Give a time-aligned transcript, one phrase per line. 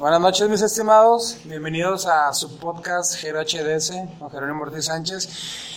[0.00, 1.36] Buenas noches, mis estimados.
[1.44, 5.28] Bienvenidos a su podcast Gero HDS con Jerónimo Ortiz Sánchez.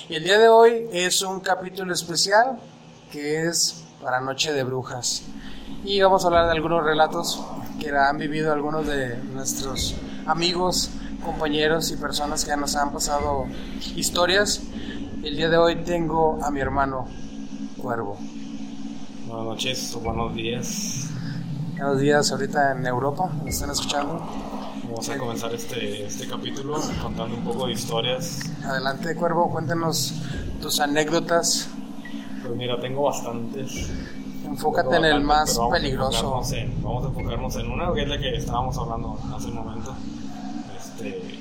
[0.07, 2.57] Y el día de hoy es un capítulo especial
[3.11, 5.23] que es para Noche de Brujas.
[5.83, 7.43] Y vamos a hablar de algunos relatos
[7.81, 9.93] que han vivido algunos de nuestros
[10.25, 10.89] amigos,
[11.21, 13.47] compañeros y personas que nos han pasado
[13.97, 14.61] historias.
[15.21, 17.09] El día de hoy tengo a mi hermano
[17.77, 18.17] Cuervo.
[19.27, 21.02] Buenas noches o buenos días.
[21.77, 24.21] Buenos días ahorita en Europa, ¿me están escuchando?
[24.83, 28.41] Vamos a comenzar este, este capítulo contando un poco de historias.
[28.63, 30.13] Adelante, Cuervo, cuéntanos
[30.61, 31.67] tus anécdotas.
[32.41, 33.89] Pues mira, tengo bastantes.
[34.45, 36.41] Enfócate en el más peligroso.
[36.83, 39.95] vamos a enfocarnos en una, que es la que estábamos hablando hace un momento.
[40.77, 41.39] Este,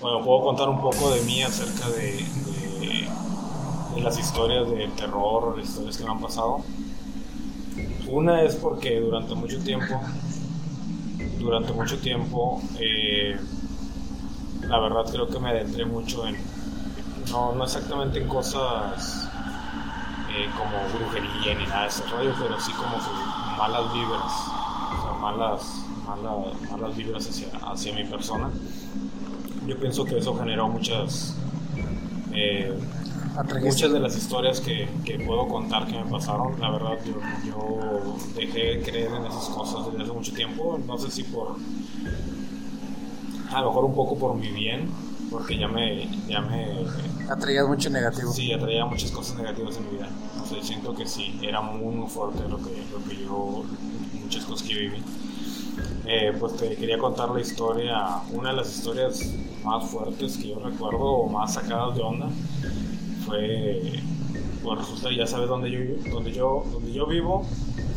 [0.00, 2.24] bueno, puedo contar un poco de mí acerca de,
[2.80, 3.08] de,
[3.94, 6.62] de las historias de terror, historias que me han pasado.
[8.10, 10.00] Una es porque durante mucho tiempo,
[11.38, 13.38] durante mucho tiempo, eh,
[14.66, 16.36] la verdad creo que me adentré mucho en,
[17.30, 19.28] no, no exactamente en cosas
[20.28, 22.96] eh, como brujería ni nada de ese rollo, pero sí como
[23.56, 24.32] malas vibras,
[24.98, 28.50] o sea, malas, malas, malas vibras hacia, hacia mi persona.
[29.68, 31.36] Yo pienso que eso generó muchas...
[32.32, 32.76] Eh,
[33.44, 37.14] muchas de las historias que, que, puedo contar que me pasaron, la verdad, yo,
[37.46, 40.78] yo, dejé de creer en esas cosas desde hace mucho tiempo.
[40.86, 41.56] No sé si por.
[43.52, 44.90] A lo mejor un poco por mi bien,
[45.30, 46.08] porque ya me.
[46.28, 46.66] Ya me
[47.28, 48.32] Atraías mucho negativo.
[48.32, 50.08] Sí, atraía muchas cosas negativas en mi vida.
[50.42, 53.64] O sea, siento que sí, era muy, muy fuerte lo que, lo que yo.
[54.22, 55.02] Muchas cosas que viví.
[56.06, 59.32] Eh, pues te quería contar la historia, una de las historias
[59.64, 62.28] más fuertes que yo recuerdo o más sacadas de onda
[63.30, 63.80] fue,
[64.62, 67.46] pues resulta, ya sabes dónde yo, dónde yo, donde yo vivo.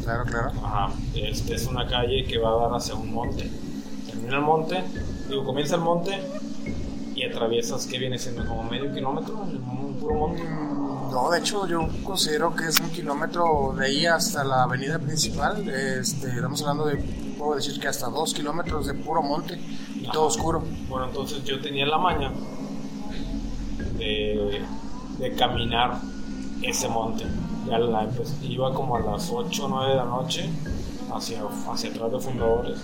[0.04, 0.52] Claro, claro.
[0.64, 3.50] Ajá, este es una calle que va a dar hacia un monte.
[4.06, 4.84] Termina el monte,
[5.28, 6.20] digo, comienza el monte
[7.16, 8.46] y atraviesas, ¿qué viene siendo?
[8.46, 10.44] Como medio kilómetro, un puro monte.
[10.44, 15.68] No, de hecho yo considero que es un kilómetro de ahí hasta la avenida principal.
[15.68, 16.98] Este, estamos hablando de,
[17.38, 19.60] puedo decir que hasta dos kilómetros de puro monte
[19.96, 20.64] y todo oscuro.
[20.90, 22.32] Bueno, entonces yo tenía la maña
[23.98, 24.62] de
[25.20, 26.00] de caminar
[26.62, 27.26] ese monte.
[27.68, 30.50] Ya la, pues, iba como a las 8 o 9 de la noche
[31.14, 32.80] hacia, hacia atrás de fundadores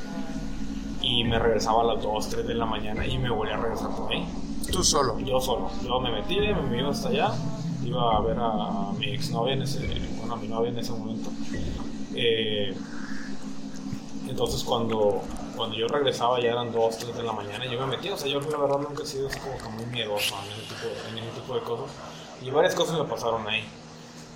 [1.02, 3.90] y me regresaba a las 2, 3 de la mañana y me volví a regresar
[3.96, 4.28] por ahí.
[4.72, 5.20] ¿Tú solo?
[5.20, 5.70] Yo solo.
[5.84, 7.32] Yo me metí, me iba hasta allá,
[7.84, 9.80] iba a ver a, mi exnovia en ese,
[10.18, 11.32] bueno, a mi novia en ese momento.
[12.14, 12.76] Eh,
[14.28, 15.22] entonces cuando,
[15.56, 18.18] cuando yo regresaba ya eran 2, 3 de la mañana y yo me metí, o
[18.18, 21.18] sea, yo la verdad nunca he sido así como muy miedoso en ese tipo, en
[21.18, 21.88] ese tipo de cosas.
[22.42, 23.68] Y varias cosas me pasaron ahí.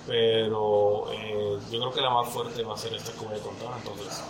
[0.06, 3.42] Pero eh, yo creo que la más fuerte va a ser esta que voy a
[3.42, 3.68] contar.
[3.76, 4.22] Entonces,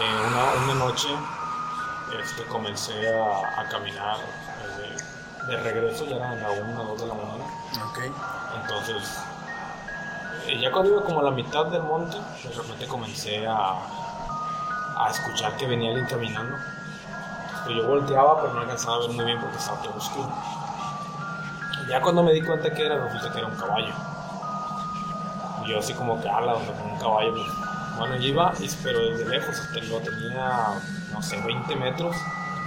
[0.00, 1.08] eh, una, una, noche
[2.22, 7.06] este, comencé a, a caminar eh, de regreso, ya eran la 1 o 2 de
[7.06, 7.44] la mañana.
[7.90, 8.12] Okay.
[8.62, 9.18] Entonces,
[10.60, 13.78] ya cuando iba como a la mitad del monte, de repente comencé a,
[14.96, 16.56] a escuchar que venía alguien caminando.
[17.66, 20.30] Pero yo volteaba, pero no alcanzaba a ver muy bien porque estaba todo oscuro.
[21.88, 23.92] Ya cuando me di cuenta que era, resulta que era un caballo.
[25.64, 27.34] Y yo así como que, ala, donde con un caballo.
[27.98, 28.52] Bueno, yo iba,
[28.82, 29.56] pero desde lejos,
[29.88, 32.16] lo tenía, no sé, 20 metros.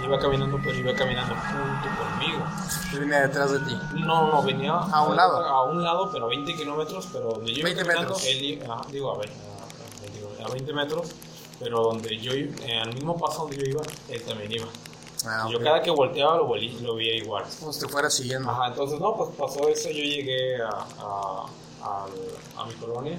[0.02, 2.46] Iba caminando, pero iba caminando junto conmigo.
[2.92, 3.76] ¿Y venía detrás de ti?
[3.94, 5.44] No, no, venía a un lado.
[5.44, 8.24] A un lado, pero a 20 kilómetros, pero donde yo iba 20 metros.
[8.24, 9.30] Él, ah, digo, a ver,
[10.44, 11.10] a, 20 metros,
[11.58, 14.68] pero donde yo, eh, al mismo paso donde yo iba, él también iba.
[15.26, 17.44] Ah, Yo cada que volteaba lo, volí, lo veía igual.
[17.58, 18.50] Como si te fuera siguiendo.
[18.50, 21.46] Ajá, entonces no, pues pasó eso, yo llegué a, a,
[21.82, 22.06] a,
[22.62, 23.18] a mi colonia.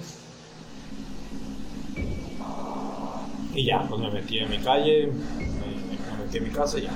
[3.53, 6.83] Y ya, pues me metí en mi calle, me, me metí en mi casa y
[6.83, 6.91] ya.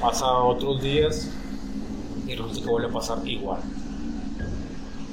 [0.00, 1.28] Pasa otros días
[2.26, 3.60] y resulta que vuelve a pasar igual.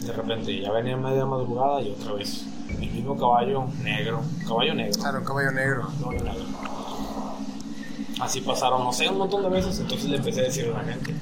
[0.01, 2.45] De repente ya venía media madrugada y otra vez.
[2.69, 4.99] El mismo caballo negro, caballo negro.
[4.99, 5.87] Claro, caballo negro.
[6.01, 6.45] caballo negro.
[8.19, 9.79] Así pasaron, no sé, un montón de veces.
[9.79, 11.15] Entonces le empecé a decir a la gente: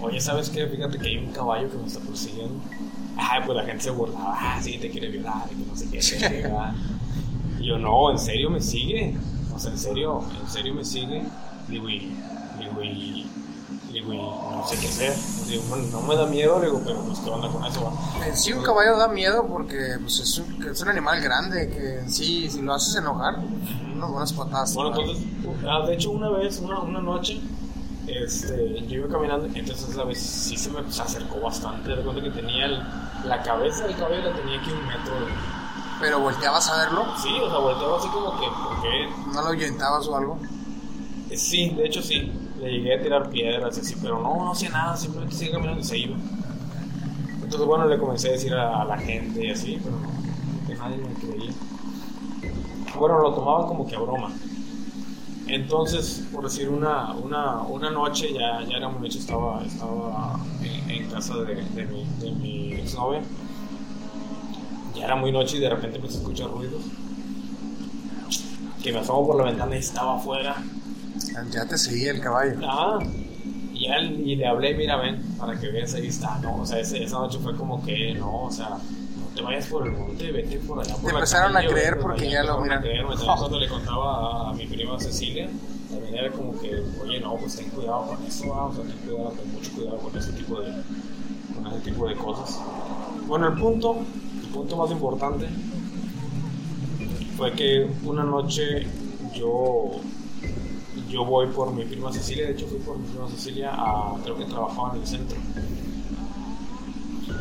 [0.00, 0.66] Oye, ¿sabes qué?
[0.66, 2.60] Fíjate que hay un caballo que me está persiguiendo.
[3.16, 4.36] Ay, pues la gente se burlaba.
[4.38, 6.50] Ah, sí, te quiere violar y que no sé qué.
[7.60, 9.16] y yo, no, ¿en serio me sigue?
[9.54, 10.24] O sea, ¿en serio?
[10.40, 11.24] ¿En serio me sigue?
[11.68, 12.12] Digo, y.
[12.58, 13.26] Digo, y.
[13.92, 15.14] Digo, y no sé qué hacer.
[15.48, 17.92] Digo, bueno, no me da miedo, digo, pero pues, ¿qué onda con eso?
[18.26, 21.98] En sí un caballo da miedo porque pues, es, un, es un animal grande que
[22.00, 23.36] en sí, si lo haces enojar,
[24.04, 24.74] unas buenas patadas.
[24.74, 25.24] Bueno, entonces,
[25.68, 27.40] ah, de hecho, una vez, una, una noche,
[28.06, 31.90] este, yo iba caminando, entonces la vez sí se me se acercó bastante.
[31.94, 32.82] De cuenta que tenía el-
[33.26, 35.32] la cabeza del caballo, la tenía aquí un metro de,
[36.00, 37.04] ¿Pero volteabas a verlo?
[37.22, 39.08] Sí, o sea, volteaba así como que, porque...
[39.32, 40.38] ¿No lo ahuyentabas o algo?
[41.30, 42.30] Eh, Sí, de hecho sí.
[42.60, 45.80] Le llegué a tirar piedras y así, pero no, no hacía nada, simplemente seguía caminando
[45.80, 46.16] y se iba.
[47.34, 50.74] Entonces, bueno, le comencé a decir a, a la gente y así, pero no, que
[50.74, 51.52] nadie me creía.
[52.98, 54.32] Bueno, lo tomaban como que a broma.
[55.48, 60.90] Entonces, por decir, una, una, una noche, ya, ya era muy noche, estaba, estaba en,
[60.90, 63.22] en casa de, de, mi, de mi exnovia.
[64.94, 66.82] Ya era muy noche y de repente empecé a escuchar ruidos.
[68.82, 70.56] Que me asomo por la ventana y estaba afuera.
[71.50, 72.58] Ya te seguía el caballo.
[72.64, 72.98] Ah,
[73.74, 76.56] y, él, y le hablé, mira, ven, para que veas, ahí está, ¿no?
[76.56, 78.78] O sea, ese- esa noche fue como que, no, o sea,
[79.34, 80.94] te vayas por el monte, vete por allá.
[80.94, 82.82] Por Te empezaron a calle, creer vete por porque allá, ya lo a miran.
[82.82, 83.10] creerme.
[83.16, 85.48] También cuando le contaba a, a mi prima Cecilia,
[85.90, 88.96] también era como que, oye, no, pues ten cuidado con eso, ah, o sea, ten
[88.98, 90.72] cuidado, ten mucho cuidado con ese tipo de,
[91.54, 92.60] con ese tipo de cosas.
[93.26, 93.96] Bueno, el punto,
[94.42, 95.46] el punto más importante
[97.36, 98.86] fue que una noche
[99.34, 99.90] yo
[101.08, 104.36] yo voy por mi prima Cecilia, de hecho fui por mi prima Cecilia a, creo
[104.36, 105.36] que trabajaba en el centro.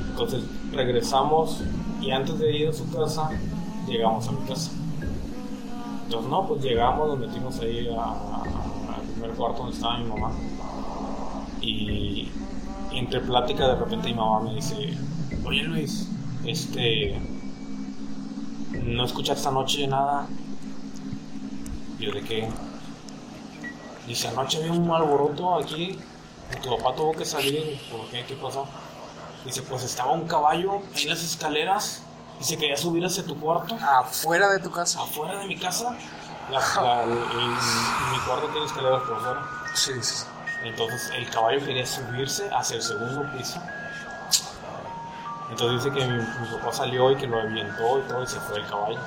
[0.10, 1.62] Entonces regresamos
[2.02, 3.30] y antes de ir a su casa,
[3.88, 4.72] llegamos a mi casa.
[6.06, 10.32] Entonces no, pues llegamos, nos metimos ahí al primer cuarto donde estaba mi mamá.
[11.62, 12.30] Y
[12.92, 14.98] entre plática de repente mi mamá me dice,
[15.46, 16.10] oye Luis,
[16.46, 17.22] este,
[18.84, 20.28] no escuchaste esta noche nada.
[22.00, 22.50] Yo de qué?
[24.08, 25.98] Dice, anoche había un alboroto aquí
[26.60, 27.80] tu papá tuvo que salir.
[27.90, 28.24] ¿Por qué?
[28.28, 28.68] ¿Qué pasó?
[29.46, 32.02] Dice, pues estaba un caballo en las escaleras
[32.40, 35.02] y se quería subir hacia tu cuarto, Afuera de tu casa.
[35.02, 35.96] afuera de mi casa.
[36.50, 39.42] La- la- el- mi cuarto tiene escaleras por fuera.
[39.74, 40.26] Sí, sí.
[40.64, 43.60] Entonces el caballo quería subirse hacia el segundo piso.
[45.50, 48.40] Entonces dice que mi, mi papá salió y que lo avientó y todo y se
[48.40, 49.00] fue el caballo.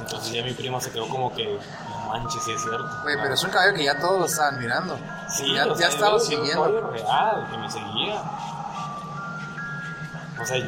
[0.00, 1.44] Entonces ya mi prima se quedó como que,
[1.88, 2.88] no manches, sí es cierto.
[3.02, 4.98] Güey, pero es un caballo que ya todos lo estaban mirando.
[5.28, 6.62] Sí, ya ya estaba yo un siguiendo.
[6.64, 8.22] caballo real, que me seguía.
[10.40, 10.58] O sea,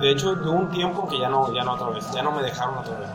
[0.00, 2.42] de hecho, de un tiempo que ya no, ya no otra vez, ya no me
[2.42, 3.08] dejaron otra vez.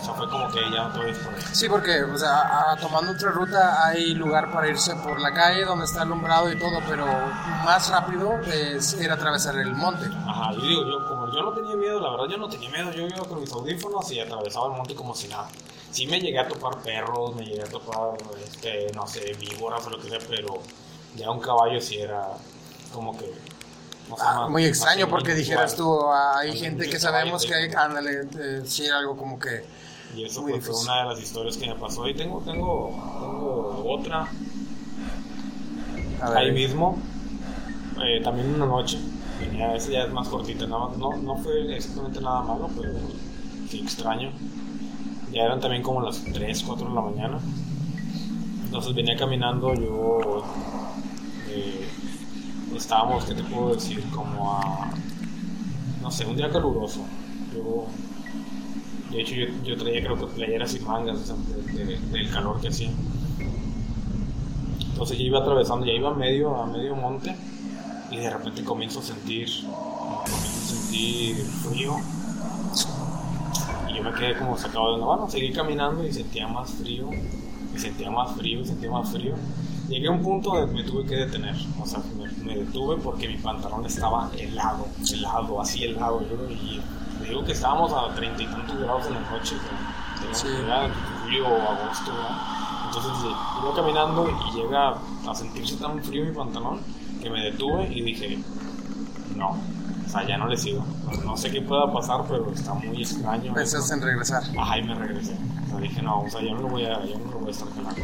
[0.00, 1.40] O sea, fue como que ya otra vez por ahí.
[1.52, 5.64] Sí, porque, o sea, a- tomando otra ruta hay lugar para irse por la calle
[5.64, 7.06] donde está alumbrado y todo, pero
[7.64, 10.06] más rápido es ir a atravesar el monte.
[10.26, 12.90] Ajá, yo digo, yo como yo no tenía miedo, la verdad yo no tenía miedo,
[12.92, 15.46] yo iba con mis audífonos y atravesaba el monte como si nada.
[15.92, 19.90] Sí me llegué a topar perros, me llegué a topar, este, no sé, víboras o
[19.90, 20.58] lo que sea, pero
[21.14, 22.26] ya un caballo sí era
[22.92, 23.32] como que...
[24.16, 28.28] sé, Ah, muy extraño porque dijeras tú, ah, hay gente que sabemos que hay, ándale,
[28.38, 29.64] eh, sí, algo como que...
[30.14, 32.06] Y eso Muy pues, fue una de las historias que me pasó.
[32.06, 34.28] Y tengo, tengo, tengo otra
[36.34, 36.98] ahí mismo.
[38.04, 38.98] Eh, también una noche.
[39.40, 40.66] Venía, esa ya es más cortita.
[40.66, 42.92] nada más- no, no fue exactamente nada malo, pero
[43.70, 44.30] sí extraño.
[45.32, 47.38] Ya eran también como las 3, 4 de la mañana.
[48.64, 50.44] Entonces venía caminando yo.
[52.82, 54.02] Estábamos, ¿qué te puedo decir?
[54.14, 54.90] Como a.
[56.02, 57.00] No sé, un día caluroso.
[57.54, 57.86] Yo
[59.12, 61.32] de hecho, yo, traía creo que playeras sin mangas
[62.12, 62.90] del calor que hacía.
[64.90, 67.36] Entonces yo iba atravesando, ya iba a medio, a medio monte
[68.10, 71.96] y de repente comienzo a sentir, comienzo a sentir frío.
[73.90, 75.06] Y yo me quedé como sacado de onda.
[75.06, 77.10] Bueno, seguí caminando y sentía más frío,
[77.74, 79.34] y sentía más frío, y sentía más frío.
[79.92, 83.28] Llegué a un punto donde me tuve que detener, o sea, me, me detuve porque
[83.28, 86.22] mi pantalón estaba helado, helado, así helado.
[86.22, 86.80] Yo, y
[87.20, 90.46] te digo que estábamos a treinta y tantos grados en la noche, pero Sí.
[91.24, 92.36] julio o agosto, ¿verdad?
[92.86, 94.94] Entonces eh, iba caminando y llega
[95.28, 96.80] a sentirse tan frío mi pantalón
[97.20, 98.38] que me detuve y dije,
[99.36, 100.86] no, o sea, ya no le sigo.
[101.04, 103.52] No, no sé qué pueda pasar, pero está muy extraño.
[103.52, 104.42] pensaste en regresar.
[104.58, 105.36] Ajá, y me regresé.
[105.66, 107.48] O sea, dije, no, o sea, yo no lo voy a, yo no lo voy
[107.48, 108.02] a estar jalando.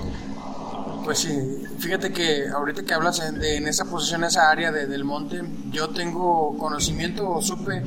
[1.04, 4.86] Pues sí, fíjate que ahorita que hablas en, de- en esa posición, esa área de-
[4.86, 7.82] del monte, yo tengo conocimiento o supe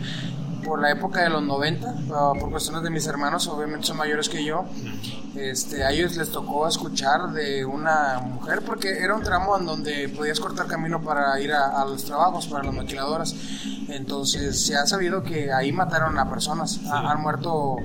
[0.65, 4.29] por la época de los 90, ah, por cuestiones de mis hermanos, obviamente son mayores
[4.29, 4.65] que yo,
[5.35, 10.09] este, a ellos les tocó escuchar de una mujer, porque era un tramo en donde
[10.09, 13.35] podías cortar camino para ir a, los trabajos, para las maquiladoras.
[13.89, 17.77] Entonces se ha sabido que ahí mataron a personas, ha- han muerto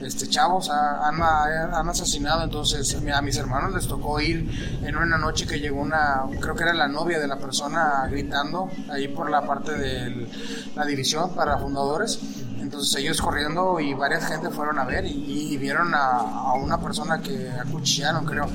[0.00, 2.42] este, chavos, ha- han, han asesinado.
[2.44, 4.48] Entonces a mis hermanos les tocó ir
[4.82, 8.70] en una noche que llegó una, creo que era la novia de la persona gritando
[8.90, 10.26] ahí por la parte de
[10.74, 12.18] la división para fundadores.
[12.60, 16.78] Entonces ellos corriendo y varias gente fueron a ver y, y vieron a, a una
[16.80, 18.46] persona que acuchillaron, creo.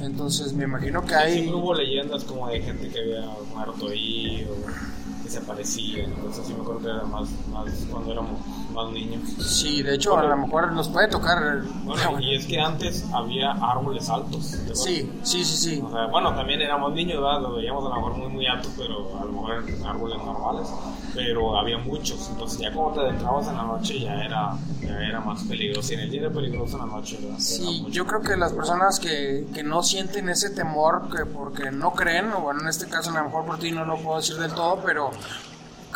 [0.00, 1.32] Entonces me imagino que hay...
[1.34, 6.04] Siempre hubo leyendas como de gente que había muerto ahí o aparecía.
[6.04, 8.40] Entonces sí me acuerdo que era más, más cuando éramos
[8.78, 9.22] más niños.
[9.40, 11.62] Sí, de hecho, a lo mejor nos puede tocar.
[11.84, 14.56] Bueno, y es que antes había árboles altos.
[14.74, 15.82] Sí, sí, sí, sí.
[15.84, 17.42] O sea, bueno, también éramos niños, ¿verdad?
[17.42, 20.68] Lo veíamos a lo mejor muy, muy altos, pero a lo mejor eran árboles normales.
[21.14, 22.28] Pero había muchos.
[22.30, 25.92] Entonces, ya como te adentrabas en la noche, ya era, ya era más peligroso.
[25.92, 27.38] Y en el día era peligroso en la noche, ¿verdad?
[27.38, 31.92] Sí, yo creo que las personas que, que no sienten ese temor, que porque no
[31.92, 34.36] creen, o bueno, en este caso, a lo mejor por ti no lo puedo decir
[34.36, 35.10] del todo, pero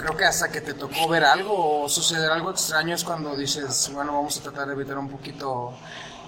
[0.02, 3.90] creo que hasta que te tocó ver algo o suceder algo extraño es cuando dices,
[3.94, 5.72] bueno, vamos a tratar de evitar un poquito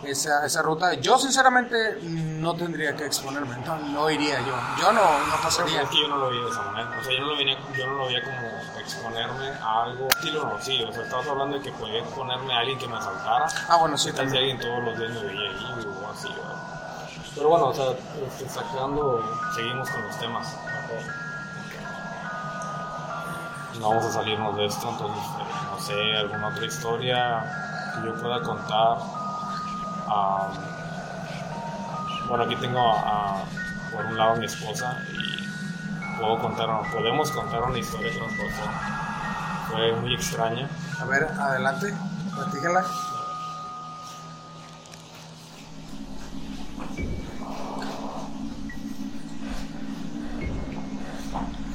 [0.05, 0.95] esa, esa ruta.
[0.95, 4.55] Yo sinceramente no tendría que exponerme, no, no iría yo.
[4.81, 5.83] Yo no, no pasaría.
[5.83, 6.99] Es que yo no lo veía de esa manera.
[7.01, 10.45] O sea, yo no lo, venía, yo no lo veía como exponerme a algo estilo
[10.45, 10.83] no, sí.
[10.85, 13.47] O sea, estabas hablando de que podía exponerme a alguien que me asaltara.
[13.69, 14.13] Ah, bueno, sí.
[14.13, 16.75] Tal si alguien todos los días me veía ahí o así, ¿verdad?
[17.35, 17.87] Pero bueno, o sea,
[18.29, 19.21] este, sacando,
[19.57, 20.57] seguimos con los temas.
[23.81, 28.15] No vamos a salirnos de esto, entonces, eh, no sé, alguna otra historia que yo
[28.15, 28.99] pueda contar.
[32.29, 33.45] Bueno, aquí tengo a, a,
[33.93, 38.33] por un lado a mi esposa y puedo contar, podemos contar una historia que nos
[38.33, 38.71] pasó.
[39.71, 40.69] Fue muy extraña.
[41.01, 41.95] A ver, adelante,
[42.35, 42.85] platícala.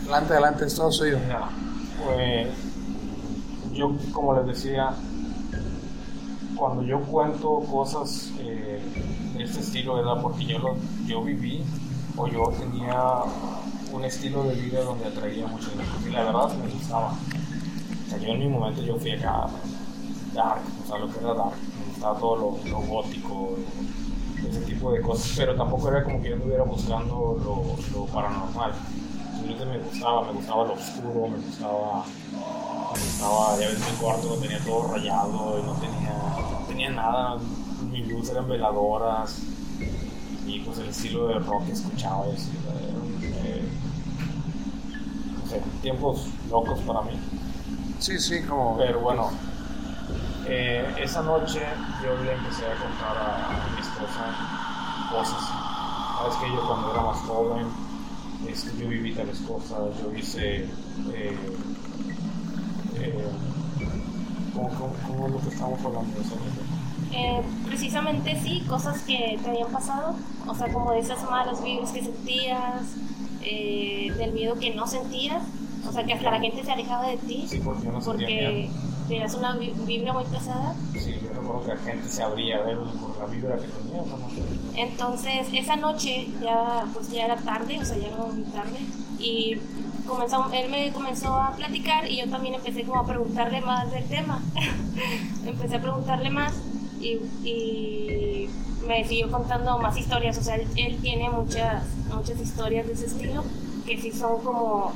[0.02, 1.20] Adelante, adelante, es todo suyo.
[2.14, 2.48] Pues
[3.74, 4.94] yo, como les decía,
[6.56, 8.82] cuando yo cuento cosas eh,
[9.36, 10.22] de este estilo, ¿verdad?
[10.22, 10.76] Porque yo, lo,
[11.06, 11.64] yo viví
[12.18, 13.22] o yo tenía
[13.92, 15.70] un estilo de vida donde atraía mucho
[16.06, 17.12] y la verdad me gustaba.
[17.12, 19.48] O sea, yo en mi momento yo fui acá
[20.34, 23.56] dark, o sea, lo que era dark, me gustaba todo lo, lo gótico,
[24.48, 28.74] ese tipo de cosas, pero tampoco era como que yo estuviera buscando lo, lo paranormal
[29.56, 32.06] me gustaba, me gustaba lo oscuro, me gustaba,
[32.94, 36.14] me gustaba, ya ves mi cuarto lo tenía todo rayado y no tenía,
[36.52, 37.38] no tenía nada,
[37.92, 39.40] mi luz eran veladoras
[40.46, 42.52] y pues el estilo de rock que escuchaba, y así,
[43.44, 43.70] eh,
[45.42, 47.20] no sé, tiempos locos para mí.
[48.00, 48.78] Sí, sí, como...
[48.78, 49.30] Pero bueno,
[50.48, 51.62] eh, esa noche
[52.04, 54.34] yo le empecé a contar a, a mi esposa
[55.12, 55.44] cosas.
[56.18, 57.89] Sabes que yo cuando era más joven
[58.48, 60.66] este, yo viví tales cosas, yo hice...
[61.14, 61.38] Eh,
[62.96, 63.28] eh,
[64.54, 66.36] ¿cómo, cómo, cómo, es lo que estamos hablando de eso?
[67.12, 70.16] Eh, precisamente sí, cosas que te habían pasado,
[70.48, 72.84] o sea, como de esas malas vibras que sentías,
[73.42, 75.44] eh, del miedo que no sentías,
[75.88, 78.70] o sea, que hasta la gente se alejaba de ti, sí, porque, no porque
[79.08, 80.76] tenías una vibra muy pesada.
[80.94, 84.02] Sí, yo recuerdo que la gente se abría a ver por la vibra que tenía,
[84.04, 84.42] no sé.
[84.76, 88.80] Entonces, esa noche ya, pues ya era tarde, o sea, ya era muy tarde,
[89.20, 89.58] y
[90.08, 94.06] comenzó, él me comenzó a platicar y yo también empecé como a preguntarle más del
[94.06, 94.42] tema.
[95.46, 96.54] empecé a preguntarle más
[97.00, 98.50] y, y,
[98.88, 101.84] me siguió contando más historias, o sea, él, él, tiene muchas,
[102.14, 103.44] muchas historias de ese estilo
[103.86, 104.94] que sí son como...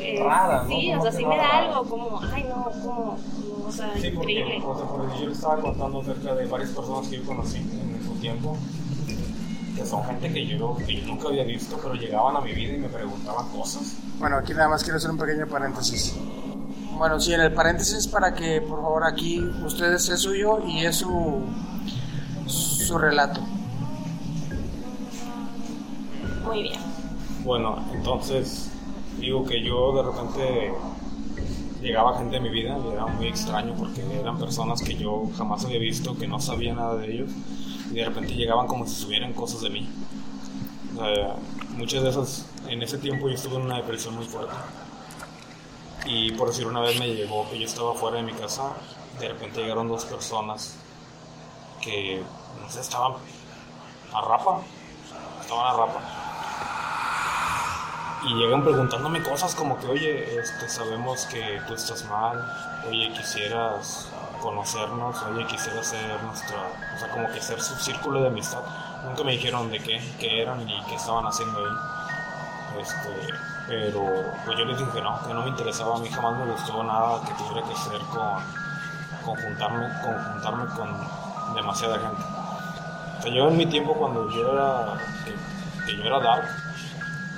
[0.00, 0.98] Eh, Rara, sí, ¿no?
[0.98, 3.16] o sea, sí me da algo como, ay no, como,
[3.66, 4.60] o sea, sí, increíble.
[4.60, 7.58] Porque, o sea, porque yo le estaba contando acerca de varias personas que yo conocí
[8.24, 8.56] tiempo
[9.76, 12.72] que son gente que yo, que yo nunca había visto, pero llegaban a mi vida
[12.72, 13.96] y me preguntaban cosas.
[14.18, 16.14] Bueno, aquí nada más quiero hacer un pequeño paréntesis.
[16.96, 20.96] Bueno, sí, en el paréntesis para que por favor aquí ustedes es suyo y es
[20.96, 21.42] su,
[22.46, 23.40] su relato.
[26.46, 26.80] Muy bien.
[27.44, 28.70] Bueno, entonces
[29.18, 30.72] digo que yo de repente
[31.82, 35.64] llegaba gente a mi vida y era muy extraño porque eran personas que yo jamás
[35.66, 37.30] había visto, que no sabía nada de ellos
[38.00, 39.88] de repente llegaban como si subieran cosas de mí.
[40.96, 41.36] O sea,
[41.76, 44.54] muchas de esas, en ese tiempo yo estuve en una depresión muy fuerte.
[46.06, 48.72] Y por decir una vez me llegó que yo estaba fuera de mi casa,
[49.18, 50.76] de repente llegaron dos personas
[51.80, 52.22] que,
[52.60, 53.14] no sé, estaban
[54.12, 54.60] a rapa,
[55.40, 56.00] estaban a rapa.
[58.26, 62.42] Y llegan preguntándome cosas como que, oye, este, sabemos que tú estás mal,
[62.88, 64.08] oye, quisieras
[64.44, 66.58] conocernos, oye, quisiera ser nuestra,
[66.94, 68.60] o sea, como que ser su círculo de amistad.
[69.02, 72.82] Nunca me dijeron de qué, qué eran y qué estaban haciendo ahí.
[72.82, 73.34] Este,
[73.66, 74.04] pero
[74.44, 76.82] pues yo les dije que no, que no me interesaba, a mí jamás me gustó
[76.84, 78.42] nada que tuviera que ser con,
[79.24, 79.88] con juntarme,
[80.76, 82.22] con demasiada gente.
[83.18, 86.48] O sea, yo en mi tiempo cuando yo era, que, que yo era dark,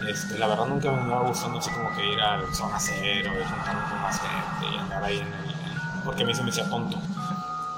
[0.08, 3.44] este, la verdad nunca me iba gustando así como que ir a zona cero y
[3.44, 5.55] juntarme con más gente y andar ahí en el,
[6.06, 6.96] porque a mí se me hacía tonto.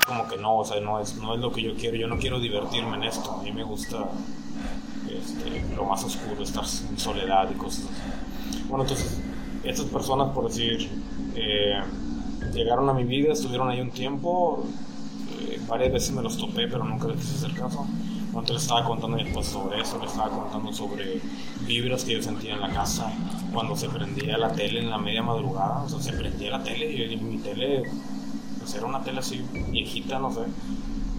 [0.06, 2.18] Como que no, o sea, no es, no es lo que yo quiero, yo no
[2.18, 4.08] quiero divertirme en esto, a mí me gusta
[5.10, 8.62] este, lo más oscuro, estar en soledad y cosas así.
[8.68, 9.18] Bueno, entonces,
[9.64, 10.88] estas personas, por decir,
[11.34, 11.80] eh,
[12.52, 14.64] llegaron a mi vida, estuvieron ahí un tiempo,
[15.40, 17.86] eh, varias veces me los topé, pero nunca les quise hacer caso.
[18.28, 21.20] Entonces le estaba contando esposa sobre eso, le estaba contando sobre
[21.66, 23.10] vibras que yo sentía en la casa,
[23.52, 26.92] cuando se prendía la tele en la media madrugada, o sea, se prendía la tele
[26.92, 27.82] y yo, mi tele,
[28.68, 30.40] pues era una tele así viejita, no sé.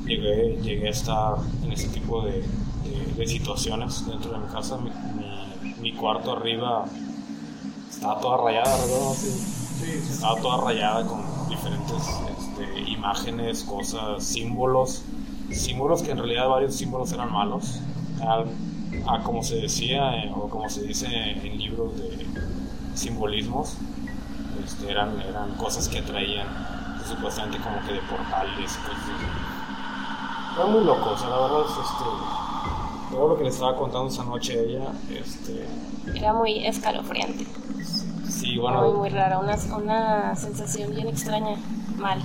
[0.05, 4.77] Llegué, llegué a estar en ese tipo de, de, de situaciones dentro de mi casa.
[4.77, 6.85] Mi, mi, mi cuarto arriba
[7.89, 9.13] estaba toda rayada, ¿verdad?
[9.15, 12.03] Sí, estaba toda rayada con diferentes
[12.37, 15.01] este, imágenes, cosas, símbolos.
[15.51, 17.79] Símbolos que en realidad varios símbolos eran malos.
[18.21, 18.43] A,
[19.11, 22.27] a como se decía, eh, o como se dice en libros de
[22.93, 23.73] simbolismos,
[24.63, 26.77] este, eran, eran cosas que atraían
[27.09, 29.25] supuestamente como que de portales, cosas así.
[30.55, 32.05] Fue muy loco, o sea, la verdad es este,
[33.11, 35.65] todo lo que le estaba contando esa noche a ella, este,
[36.13, 37.45] Era muy escalofriante.
[38.27, 39.39] sí, Muy, bueno, muy rara.
[39.39, 41.57] Una, una sensación bien extraña.
[41.97, 42.21] Mal.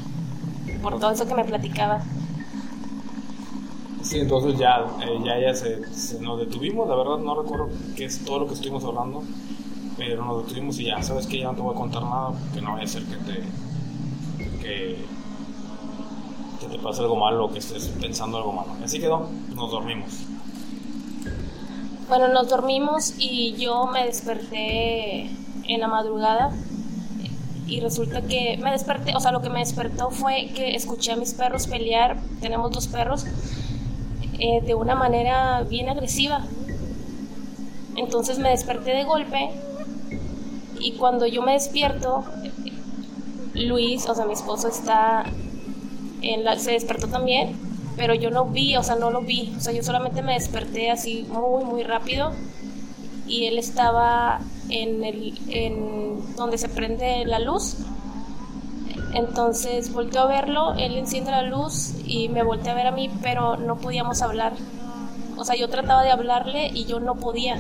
[0.83, 2.03] Por todo eso que me platicaba.
[4.03, 8.05] Sí, entonces ya, eh, ya, ya se, se- nos detuvimos, la verdad no recuerdo qué
[8.05, 9.23] es todo lo que estuvimos hablando,
[9.97, 12.61] pero nos detuvimos y ya, sabes que ya no te voy a contar nada, porque
[12.61, 13.43] no vaya a ser que te,
[14.65, 14.97] que,
[16.71, 18.73] te pase algo malo o que estés pensando algo malo.
[18.83, 20.11] Así quedó, nos dormimos.
[22.09, 25.31] Bueno, nos dormimos y yo me desperté
[25.65, 26.53] en la madrugada
[27.67, 31.17] y resulta que me desperté, o sea, lo que me despertó fue que escuché a
[31.17, 33.25] mis perros pelear, tenemos dos perros,
[34.39, 36.45] eh, de una manera bien agresiva.
[37.97, 39.51] Entonces me desperté de golpe
[40.81, 42.25] y cuando yo me despierto,
[43.55, 45.25] Luis, o sea, mi esposo está
[46.23, 47.57] en la, se despertó también,
[47.97, 50.91] pero yo no vi, o sea, no lo vi, o sea, yo solamente me desperté
[50.91, 52.33] así muy, muy rápido
[53.27, 57.77] y él estaba en el, en donde se prende la luz.
[59.13, 63.11] Entonces volteó a verlo, él enciende la luz y me volteó a ver a mí,
[63.23, 64.55] pero no podíamos hablar.
[65.37, 67.59] O sea, yo trataba de hablarle y yo no podía.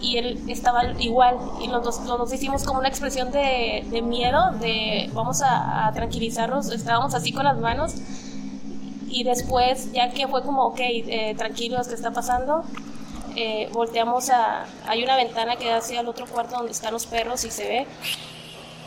[0.00, 1.38] Y él estaba igual.
[1.60, 5.86] Y los dos, los dos hicimos como una expresión de, de miedo, de vamos a,
[5.86, 6.70] a tranquilizarnos.
[6.70, 7.94] Estábamos así con las manos.
[9.08, 12.64] Y después, ya que fue como, ok, eh, tranquilos, ¿qué está pasando?
[13.36, 14.64] Eh, volteamos a...
[14.86, 17.68] Hay una ventana que da hacia el otro cuarto donde están los perros y se
[17.68, 17.86] ve.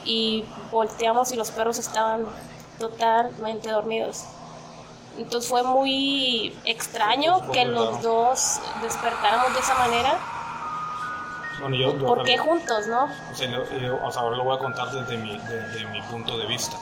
[0.06, 2.26] Y volteamos y los perros estaban
[2.80, 4.24] totalmente dormidos.
[5.18, 10.18] Entonces fue muy extraño que los dos despertáramos de esa manera.
[11.64, 13.06] Bueno, yo, yo ¿Por qué juntos, no?
[13.32, 16.02] O sea, lo- yo- o sea, ahora lo voy a contar desde mi, desde mi
[16.04, 16.76] punto de vista.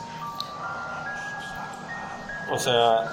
[2.51, 3.03] O sea,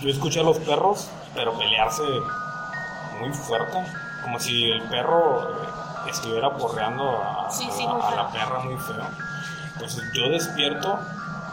[0.00, 2.02] yo escuché a los perros, pero pelearse
[3.18, 3.84] muy fuerte,
[4.22, 5.48] como si el perro
[6.08, 9.04] estuviera porreando a, Sí, sí, a- la perra muy feo.
[9.74, 10.98] Entonces yo despierto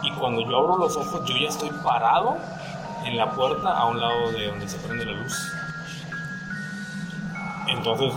[0.03, 2.37] y cuando yo abro los ojos yo ya estoy parado
[3.05, 5.51] en la puerta a un lado de donde se prende la luz.
[7.67, 8.13] Entonces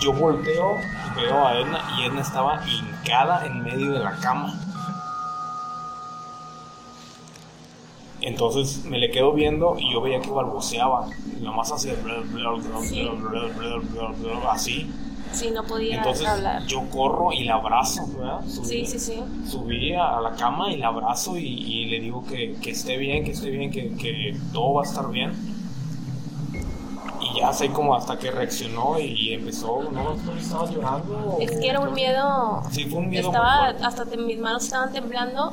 [0.00, 0.76] yo volteo,
[1.16, 4.52] veo a Edna y Edna estaba hincada en medio de la cama.
[8.20, 11.08] Entonces me le quedo viendo y yo veía que balbuceaba.
[11.40, 13.02] Nomás hacía bla, bla, bla, Sí.
[13.02, 13.76] bla, bla, bla,
[14.12, 14.90] bla, bla, así.
[15.32, 16.64] Sí, no podía Entonces hablar.
[16.66, 18.40] yo corro y la abrazo, ¿verdad?
[18.46, 19.20] Sí, sí, sí.
[19.50, 23.24] Subí a la cama y la abrazo y, y le digo que, que esté bien,
[23.24, 25.32] que esté bien, que, que todo va a estar bien.
[27.44, 30.14] Ya sé como hasta que reaccionó y empezó, ¿no?
[30.14, 31.36] ¿No ¿Estabas llorando?
[31.40, 32.62] Es que era un miedo.
[32.70, 35.52] Sí, fue un miedo Estaba, hasta te- mis manos estaban temblando.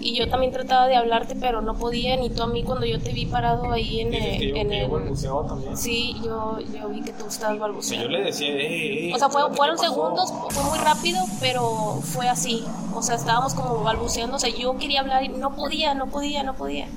[0.00, 2.16] Y yo también trataba de hablarte, pero no podía.
[2.16, 4.56] Ni tú a mí cuando yo te vi parado ahí en, Dices que el- yo,
[4.56, 4.90] en que el.
[4.90, 5.76] balbuceaba también.
[5.76, 8.06] Sí, yo, yo vi que tú estabas balbuceando.
[8.08, 12.28] yo le decía, eh, eh, O sea, fue- fueron segundos, fue muy rápido, pero fue
[12.28, 12.64] así.
[12.92, 14.34] O sea, estábamos como balbuceando.
[14.34, 16.88] O sea, yo quería hablar y no podía, no podía, no podía.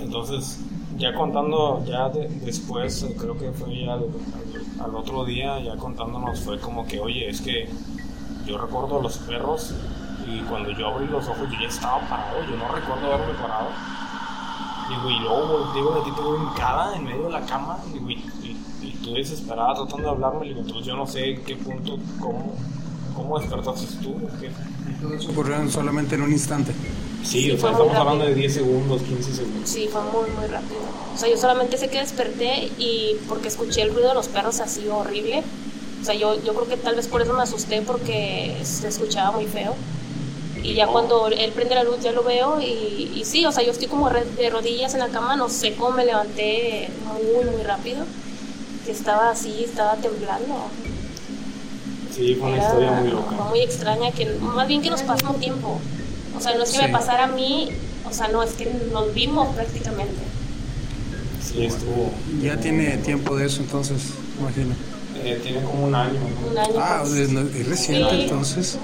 [0.00, 0.58] Entonces,
[0.98, 6.58] ya contando, ya de- después, creo que fue ya al, otro día, ya contándonos, fue
[6.60, 7.68] como que, oye, es que
[8.46, 9.74] yo recuerdo los perros
[10.26, 13.68] y cuando yo abrí los ojos yo ya estaba parado, yo no recuerdo haberme parado.
[14.88, 18.12] Digo, y luego digo, a ti te veo hincada en medio de la cama, y,
[18.12, 22.54] y- y tú desesperada tratando de hablarme, digo, entonces yo no sé qué punto, cómo,
[23.14, 24.50] cómo despertaste tú, qué.
[25.30, 26.72] Ocurrió solamente en un instante.
[27.24, 29.68] Sí, o sea, estamos hablando de 10 segundos, 15 segundos.
[29.68, 30.80] Sí, fue muy, muy rápido.
[31.14, 34.60] O sea, yo solamente sé que desperté y porque escuché el ruido de los perros
[34.60, 35.42] así horrible.
[36.00, 39.32] O sea, yo, yo creo que tal vez por eso me asusté porque se escuchaba
[39.32, 39.74] muy feo.
[40.62, 43.64] Y ya cuando él prende la luz ya lo veo y, y sí, o sea,
[43.64, 47.62] yo estoy como de rodillas en la cama, no sé cómo me levanté muy, muy
[47.62, 48.04] rápido.
[48.84, 50.54] Que estaba así, estaba temblando.
[52.14, 53.36] Sí, fue una historia muy loca.
[53.36, 55.80] Fue muy extraña, que más bien que nos pasó un tiempo.
[56.36, 56.82] O sea, no es que Sí.
[56.82, 57.70] me pasara a mí,
[58.08, 60.14] o sea, no, es que nos vimos prácticamente.
[61.44, 62.12] Sí, estuvo.
[62.42, 64.02] Ya tiene tiempo de eso, entonces,
[64.38, 64.74] imagino.
[65.24, 66.12] eh, tiene como un año.
[66.44, 66.50] ¿no?
[66.52, 66.72] Un año.
[66.78, 68.22] Ah, es, es reciente, Sí.
[68.22, 68.78] entonces.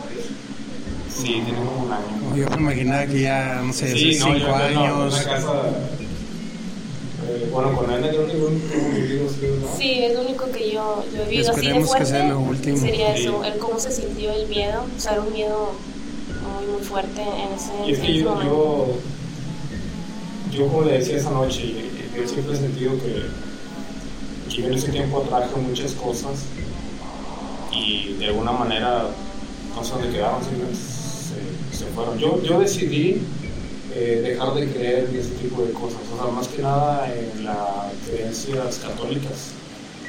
[1.15, 2.37] Sí, tiene como un año.
[2.37, 5.15] Yo me imaginaba que ya, no sé, hace Sí, no, cinco yo, no, años.
[5.15, 5.53] una casa.
[7.29, 9.77] eh, bueno, con él que un un vivido, sí, ¿no?
[9.79, 12.07] Sí, es lo único que yo, yo he vivido así de Esperemos que fuerte.
[12.07, 12.77] sea lo último.
[12.79, 13.23] Sería Sí.
[13.23, 14.85] eso, el cómo se sintió el miedo.
[14.97, 15.73] O sea, era un miedo
[16.67, 18.87] muy, muy fuerte en ese, Y es que yo, yo,
[20.53, 21.75] yo como le decía esa noche,
[22.17, 23.25] yo siempre he sentido que,
[24.55, 26.41] que yo en ese tiempo atraje muchas cosas
[27.73, 29.07] y de alguna manera
[29.75, 32.17] no sé dónde quedaron, simplemente se, se fueron.
[32.19, 33.21] Yo, yo decidí
[33.93, 37.45] eh, dejar de creer en ese tipo de cosas, o sea, más que nada en
[37.45, 39.51] las creencias católicas,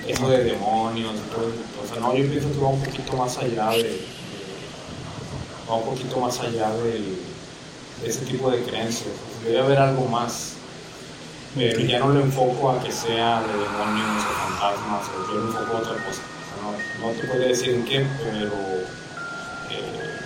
[0.07, 1.47] eso de demonios todo.
[1.83, 3.99] O sea, no, yo pienso que va un poquito más allá de-
[5.69, 7.17] va un poquito más allá del,
[8.01, 9.09] de ese tipo de creencias.
[9.09, 10.53] O sea, debe haber algo más.
[11.55, 15.47] Pero ya no lo enfoco a que sea de demonios o fantasmas, o yo lo
[15.47, 16.21] enfoco a otra cosa.
[16.21, 18.51] O sea, no, no te podría decir en qué, pero
[19.71, 20.19] eh,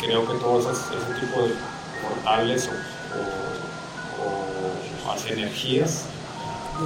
[0.00, 1.54] creo que todos esos, ese tipo de
[2.02, 2.70] portales o,
[4.22, 6.04] o, o hacia energías,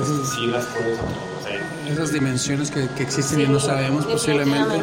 [0.02, 1.62] Esas, sí las puedes atraer.
[1.88, 4.80] Esas dimensiones que, que existen y Sí, no sabemos posiblemente.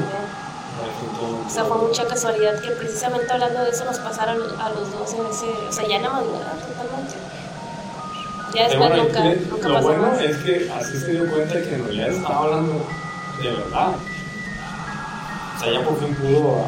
[1.46, 5.14] O sea, fue mucha casualidad que precisamente hablando de eso nos pasaron a los dos
[5.14, 5.46] en ese.
[5.70, 7.16] O sea, ya en la madrugada totalmente.
[8.54, 10.22] Ya Pero después bueno, nunca, es que nunca lo pasó bueno más.
[10.22, 12.86] es que así se dio cuenta que en realidad estaba hablando
[13.42, 13.90] de verdad.
[15.56, 16.66] O sea, ya por fin pudo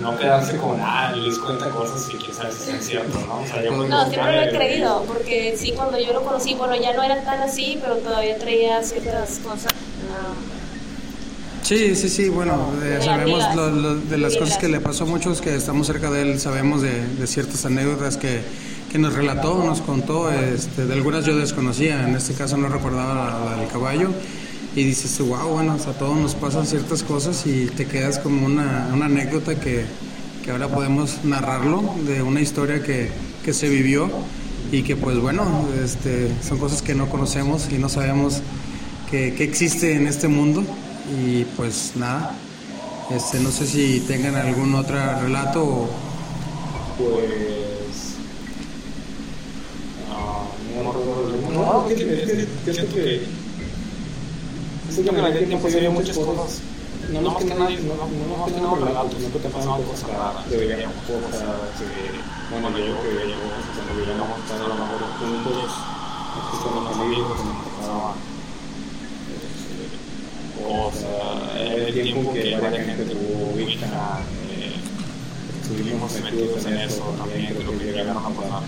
[0.00, 3.40] no quedarse con, ah, Luis cuenta cosas sabe si es cierto, ¿no?
[3.42, 6.22] O sea, ya fue No, siempre lo he "Ay, creído, porque sí, cuando yo lo
[6.22, 9.72] conocí, bueno, ya no era tan así, pero todavía traía ciertas cosas.
[10.12, 10.32] ah,
[11.62, 13.56] Sí, sí, sí, bueno, eh, sabemos amigas.
[13.56, 16.40] lo- lo- de las cosas que le pasó a muchos que estamos cerca de él,
[16.40, 18.40] sabemos de, de ciertas anécdotas que,
[18.90, 23.14] que nos relató, nos contó, este, de algunas yo desconocía, en este caso no recordaba
[23.14, 24.10] la, la del caballo,
[24.74, 28.44] y dices, wow, bueno, o a todos nos pasan ciertas cosas y te quedas como
[28.44, 29.84] una, una anécdota que,
[30.44, 33.08] que ahora podemos narrarlo, de una historia que,
[33.44, 34.10] que se vivió
[34.72, 35.44] y que pues bueno,
[35.84, 38.40] este, son cosas que no conocemos y no sabemos
[39.10, 40.64] que, que existe en este mundo
[41.10, 42.34] y pues nada,
[43.10, 45.88] este, no sé si tengan algún otro relato o
[46.98, 48.16] Pues.
[50.10, 50.44] ah,
[50.76, 51.82] no, no.
[51.82, 53.26] No, es que, es que que.
[54.90, 56.60] Siento que en aquel tiempo yo había muchas cosas.
[57.12, 59.66] No más que nadie, no, no, no nada relatos, no que te cosas
[60.08, 60.44] raras.
[60.48, 60.56] Que.
[62.50, 65.72] Bueno, yo que veía cosas cuando vivíamos a lo mejor juntos,
[66.38, 68.31] aquí con los amigos, que nos
[70.62, 71.04] Cosas.
[71.58, 74.20] Era el tiempo que varias gente tuvo Ouija,
[74.50, 74.72] eh,
[75.62, 78.62] estuvimos metidos en eso también, creo que llegaron a pasar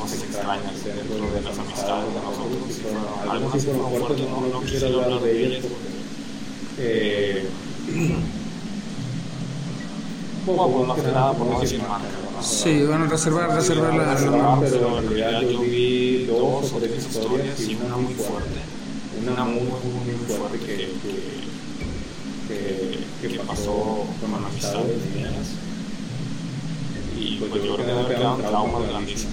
[0.00, 2.62] cosas extrañas dentro de las amistades de nosotros.
[2.68, 5.92] y fueron- Algunas sí fueron fuertes, no, no quisiera hablar de ellas porque.
[6.78, 7.46] Eh,
[10.46, 11.80] bueno, pues más que nada por no decir.
[12.42, 14.14] Sí, bueno, reservar, reservar la...
[14.14, 18.71] Reservar, pero en realidad yo vi dos o tres historias y una muy fuerte.
[19.30, 20.76] Una muy, muy, muy fuerte que,
[22.48, 25.32] que, que, que pasó con amistades mías.
[27.18, 29.30] Y pues yo creo que debe quedar un trauma grandísimo.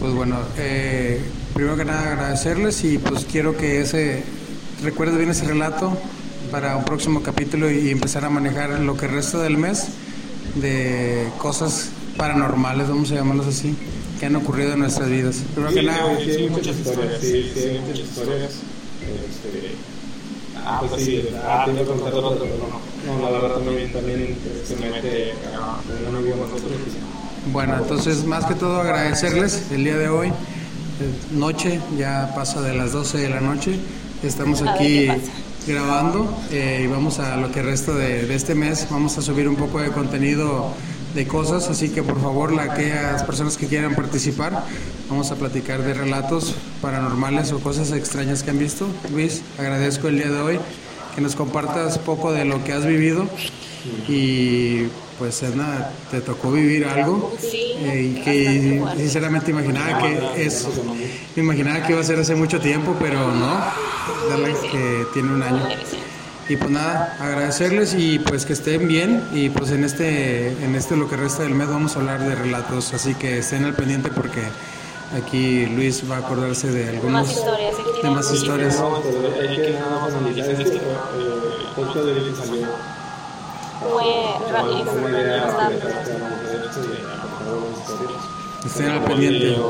[0.00, 1.20] Pues bueno, eh,
[1.54, 4.22] primero que nada agradecerles y pues quiero que ese
[4.82, 5.96] recuerdes bien ese relato
[6.50, 9.88] para un próximo capítulo y empezar a manejar lo que resta del mes
[10.54, 13.74] de cosas paranormales, vamos a llamarlos así,
[14.18, 15.42] que han ocurrido en nuestras vidas.
[15.54, 17.50] Primero que Sí, nada, sí, sí, muchas historias, sí,
[17.86, 18.50] muchas historias.
[19.02, 19.72] Este,
[20.64, 24.36] ah, pues sí, ah, contar pero no, no, la verdad también, también
[24.66, 25.34] se mete
[26.04, 26.72] con un amigo de nosotros.
[26.86, 30.32] y- Bueno, entonces más que todo agradecerles el día de hoy,
[31.32, 33.76] noche, ya pasa de las 12 de la noche,
[34.22, 35.08] estamos aquí
[35.66, 39.48] grabando eh, y vamos a lo que resta de, de este mes, vamos a subir
[39.48, 40.72] un poco de contenido
[41.14, 44.64] de cosas, así que por favor la- aquellas personas que quieran participar,
[45.08, 48.86] vamos a platicar de relatos paranormales o cosas extrañas que han visto.
[49.12, 50.60] Luis, agradezco el día de hoy
[51.14, 53.26] que nos compartas poco de lo que has vivido
[54.08, 54.84] y
[55.18, 60.66] pues Edna, te tocó vivir algo eh, y que sinceramente imaginaba que es
[61.36, 63.60] imaginaba que iba a ser hace mucho tiempo pero no
[64.30, 65.62] dale que tiene un año
[66.50, 69.22] y pues nada agradecerles y pues que estén bien.
[69.32, 72.34] Y pues en este en este lo que resta del mes vamos a hablar de
[72.34, 74.42] relatos así que estén al pendiente porque
[75.16, 78.80] aquí Luis va a acordarse de algunos Más historias, de más historias.
[78.80, 79.04] Algunas.
[88.66, 89.52] Estén al pendiente.
[89.52, 89.60] Este,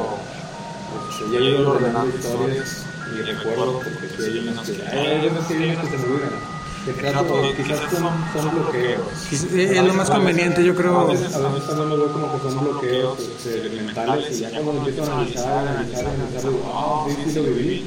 [1.30, 5.46] Ya ido ordenando historias y recuerdo porque que hay unas que hay unas
[5.88, 6.49] que se me
[6.86, 9.00] trato de, quizás son, son bloqueos.
[9.32, 11.06] Es, es lo más conveniente, yo A creo.
[11.06, 14.78] veces, a veces también lo veo como que son bloqueos este, mentales y ya cuando
[14.78, 17.84] empiezo a analizar, analizar, analizar, digo, ah, sí, sí lo viví.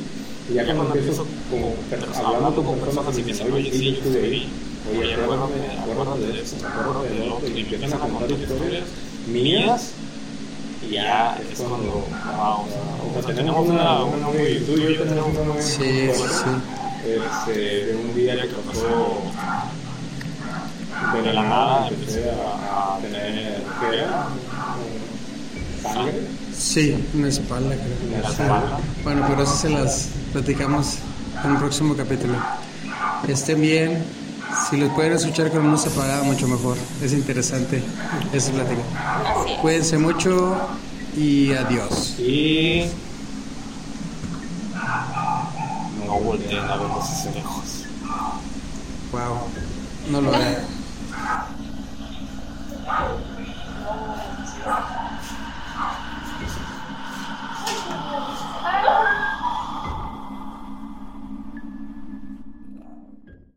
[0.50, 1.74] Y ya cuando empiezo como
[2.28, 4.50] hablando con personas y dicen, oye, sí, yo estuve ahí.
[4.92, 7.48] Oye, acuérdate, acuérdate de esto, acuérdate de lo otro.
[7.48, 8.84] Y empiezan a contar historias
[9.28, 9.92] mías
[10.86, 15.30] y ya es cuando, wow, o sea, tenemos una, una muy, tú y yo tenemos
[15.38, 16.50] una muy Sí, sí, sí.
[17.06, 19.22] Este, de un día que pasó
[21.24, 24.28] de la nada, empecé a, a tener, ¿qué era?
[25.82, 26.22] Sangre.
[26.58, 28.22] Sí, una espalda, creo.
[28.22, 28.80] La espalda.
[29.04, 30.96] Bueno, pero eso se las platicamos
[31.44, 32.36] en un próximo capítulo.
[33.28, 34.04] Estén bien.
[34.70, 36.78] Si los pueden escuchar con música apagada, mucho mejor.
[37.02, 37.82] Es interesante
[38.32, 38.82] esa plática.
[39.42, 39.60] Así es.
[39.60, 40.56] Cuídense mucho
[41.18, 42.16] y adiós.
[42.20, 42.86] Y
[46.34, 47.86] No volteen a ver los espejos.
[49.12, 49.38] Wow.
[50.10, 50.73] No lo hagan.